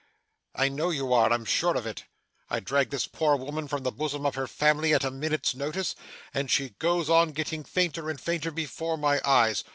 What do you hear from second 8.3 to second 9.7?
before my eyes.